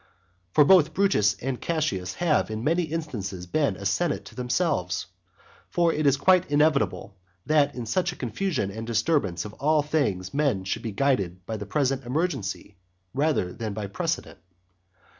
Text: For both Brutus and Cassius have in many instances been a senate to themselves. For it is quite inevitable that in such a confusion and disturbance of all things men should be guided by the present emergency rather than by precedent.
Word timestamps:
For 0.53 0.65
both 0.65 0.95
Brutus 0.95 1.35
and 1.43 1.61
Cassius 1.61 2.15
have 2.15 2.49
in 2.49 2.63
many 2.63 2.81
instances 2.85 3.45
been 3.45 3.75
a 3.75 3.85
senate 3.85 4.25
to 4.25 4.35
themselves. 4.35 5.05
For 5.69 5.93
it 5.93 6.07
is 6.07 6.17
quite 6.17 6.49
inevitable 6.49 7.17
that 7.45 7.75
in 7.75 7.85
such 7.85 8.11
a 8.11 8.15
confusion 8.15 8.71
and 8.71 8.87
disturbance 8.87 9.45
of 9.45 9.53
all 9.53 9.83
things 9.83 10.33
men 10.33 10.63
should 10.63 10.81
be 10.81 10.91
guided 10.91 11.45
by 11.45 11.55
the 11.57 11.67
present 11.67 12.03
emergency 12.03 12.77
rather 13.13 13.53
than 13.53 13.75
by 13.75 13.85
precedent. 13.85 14.39